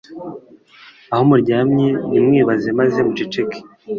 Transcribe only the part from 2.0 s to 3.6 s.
nimwibaze, maze muceceke